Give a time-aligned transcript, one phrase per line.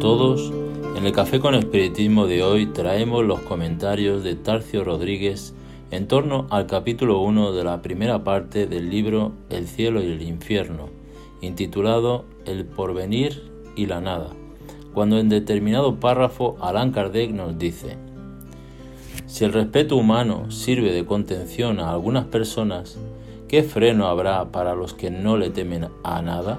[0.00, 0.52] Todos.
[0.94, 5.54] En el Café con Espiritismo de hoy traemos los comentarios de Tarcio Rodríguez
[5.90, 10.20] en torno al capítulo 1 de la primera parte del libro El cielo y el
[10.20, 10.90] infierno,
[11.40, 14.30] intitulado El porvenir y la nada,
[14.92, 17.96] cuando en determinado párrafo Allan Kardec nos dice,
[19.26, 22.98] si el respeto humano sirve de contención a algunas personas,
[23.48, 26.58] ¿qué freno habrá para los que no le temen a nada?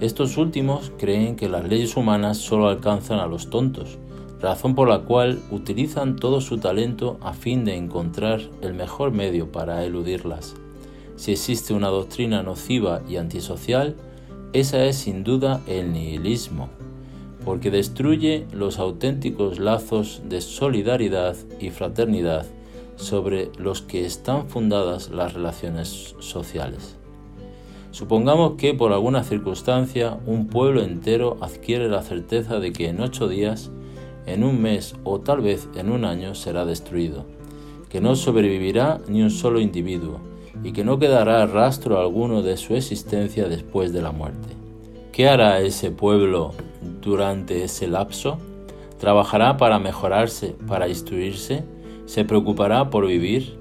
[0.00, 3.98] Estos últimos creen que las leyes humanas solo alcanzan a los tontos,
[4.40, 9.52] razón por la cual utilizan todo su talento a fin de encontrar el mejor medio
[9.52, 10.54] para eludirlas.
[11.16, 13.94] Si existe una doctrina nociva y antisocial,
[14.54, 16.70] esa es sin duda el nihilismo,
[17.44, 22.46] porque destruye los auténticos lazos de solidaridad y fraternidad
[22.96, 26.96] sobre los que están fundadas las relaciones sociales.
[27.90, 33.28] Supongamos que por alguna circunstancia un pueblo entero adquiere la certeza de que en ocho
[33.28, 33.70] días,
[34.26, 37.24] en un mes o tal vez en un año será destruido,
[37.88, 40.20] que no sobrevivirá ni un solo individuo
[40.62, 44.48] y que no quedará rastro alguno de su existencia después de la muerte.
[45.12, 46.52] ¿Qué hará ese pueblo
[47.02, 48.38] durante ese lapso?
[48.98, 51.64] ¿Trabajará para mejorarse, para instruirse?
[52.06, 53.59] ¿Se preocupará por vivir?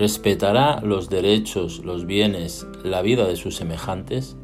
[0.00, 4.34] Respetará los derechos, los bienes, la vida de sus semejantes,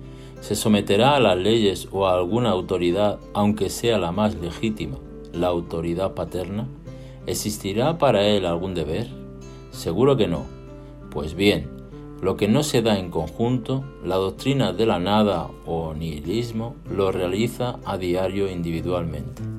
[0.43, 4.99] se someterá a las leyes o a alguna autoridad, aunque sea la más legítima,
[5.33, 6.69] la autoridad paterna,
[7.27, 9.09] ¿existirá para él algún deber?
[9.71, 10.45] Seguro que no.
[11.11, 11.71] Pues bien,
[12.21, 17.13] lo que no se da en conjunto, la doctrina de la nada o nihilismo lo
[17.13, 19.56] realiza a diario individualmente.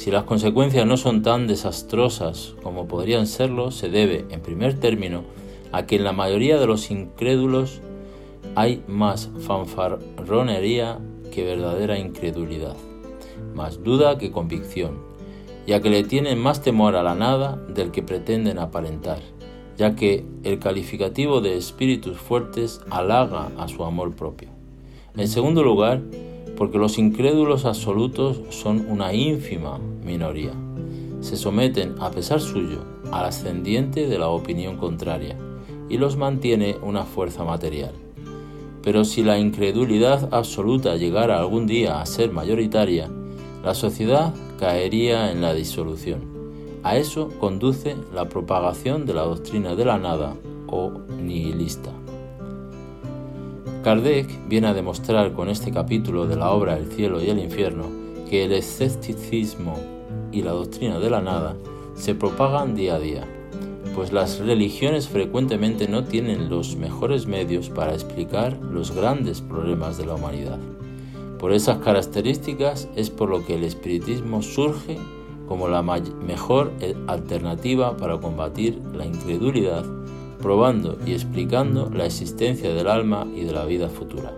[0.00, 5.24] Si las consecuencias no son tan desastrosas como podrían serlo, se debe, en primer término,
[5.72, 7.82] a que en la mayoría de los incrédulos
[8.54, 10.98] hay más fanfarronería
[11.30, 12.76] que verdadera incredulidad,
[13.54, 15.00] más duda que convicción,
[15.66, 19.20] ya que le tienen más temor a la nada del que pretenden aparentar,
[19.76, 24.48] ya que el calificativo de espíritus fuertes halaga a su amor propio.
[25.14, 26.00] En segundo lugar,
[26.60, 30.52] porque los incrédulos absolutos son una ínfima minoría.
[31.22, 35.38] Se someten, a pesar suyo, al ascendiente de la opinión contraria
[35.88, 37.92] y los mantiene una fuerza material.
[38.82, 43.08] Pero si la incredulidad absoluta llegara algún día a ser mayoritaria,
[43.64, 46.20] la sociedad caería en la disolución.
[46.82, 51.90] A eso conduce la propagación de la doctrina de la nada o nihilista.
[53.82, 57.86] Kardec viene a demostrar con este capítulo de la obra El cielo y el infierno
[58.28, 59.78] que el escepticismo
[60.32, 61.56] y la doctrina de la nada
[61.94, 63.24] se propagan día a día,
[63.94, 70.06] pues las religiones frecuentemente no tienen los mejores medios para explicar los grandes problemas de
[70.06, 70.58] la humanidad.
[71.38, 74.98] Por esas características es por lo que el espiritismo surge
[75.48, 76.70] como la mejor
[77.06, 79.84] alternativa para combatir la incredulidad
[80.40, 84.32] probando y explicando la existencia del alma y de la vida futura.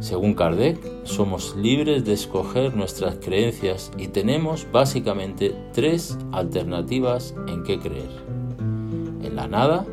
[0.00, 7.78] Según Kardec, somos libres de escoger nuestras creencias y tenemos básicamente tres alternativas en qué
[7.78, 8.10] creer.
[9.22, 9.84] En la nada,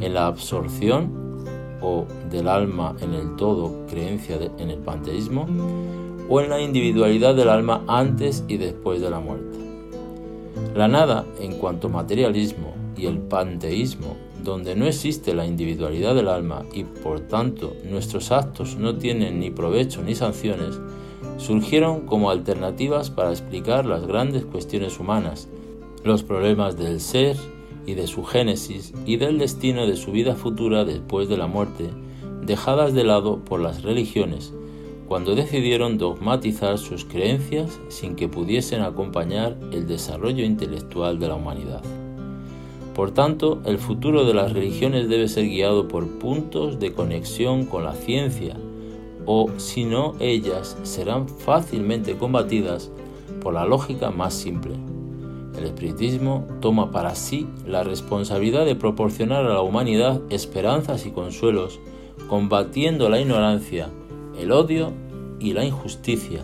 [0.00, 1.20] en la absorción
[1.80, 5.46] o del alma en el todo, creencia en el panteísmo,
[6.28, 9.58] o en la individualidad del alma antes y después de la muerte.
[10.76, 16.64] La nada, en cuanto materialismo, y el panteísmo, donde no existe la individualidad del alma
[16.72, 20.78] y por tanto nuestros actos no tienen ni provecho ni sanciones,
[21.38, 25.48] surgieron como alternativas para explicar las grandes cuestiones humanas,
[26.04, 27.36] los problemas del ser
[27.86, 31.90] y de su génesis y del destino de su vida futura después de la muerte,
[32.44, 34.52] dejadas de lado por las religiones,
[35.08, 41.82] cuando decidieron dogmatizar sus creencias sin que pudiesen acompañar el desarrollo intelectual de la humanidad.
[42.94, 47.84] Por tanto, el futuro de las religiones debe ser guiado por puntos de conexión con
[47.84, 48.56] la ciencia,
[49.26, 52.90] o si no, ellas serán fácilmente combatidas
[53.40, 54.74] por la lógica más simple.
[55.56, 61.80] El espiritismo toma para sí la responsabilidad de proporcionar a la humanidad esperanzas y consuelos,
[62.28, 63.88] combatiendo la ignorancia,
[64.38, 64.92] el odio
[65.38, 66.40] y la injusticia,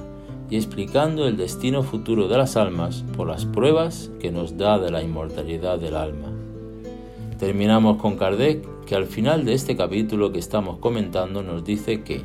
[0.49, 4.91] y explicando el destino futuro de las almas por las pruebas que nos da de
[4.91, 6.36] la inmortalidad del alma.
[7.39, 12.23] Terminamos con Kardec, que al final de este capítulo que estamos comentando nos dice que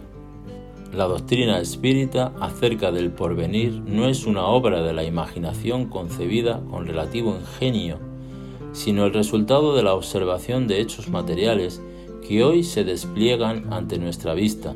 [0.93, 6.85] la doctrina espírita acerca del porvenir no es una obra de la imaginación concebida con
[6.85, 7.99] relativo ingenio,
[8.71, 11.81] sino el resultado de la observación de hechos materiales
[12.25, 14.75] que hoy se despliegan ante nuestra vista,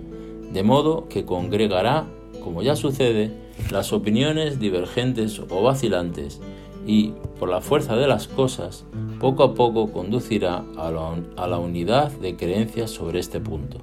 [0.51, 2.07] de modo que congregará,
[2.43, 6.41] como ya sucede, Las opiniones divergentes o vacilantes
[6.85, 8.85] y, por la fuerza de las cosas,
[9.19, 13.77] poco a poco conducirá a la, unidad de creencias sobre este punto.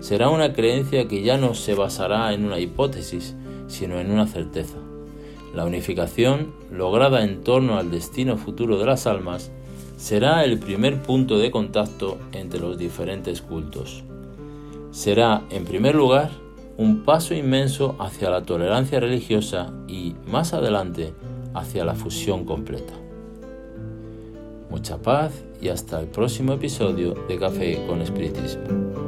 [0.00, 3.34] Será una creencia que ya no se basará en una hipótesis,
[3.66, 4.76] sino en una certeza.
[5.54, 9.50] La unificación, lograda en torno al destino futuro de las almas,
[9.96, 14.02] será el primer punto de contacto entre los diferentes cultos.
[14.90, 16.30] Será, en primer lugar,
[16.76, 21.14] un paso inmenso hacia la tolerancia religiosa y, más adelante,
[21.54, 22.92] hacia la fusión completa.
[24.70, 29.03] Mucha paz y hasta el próximo episodio de Café con Espiritismo.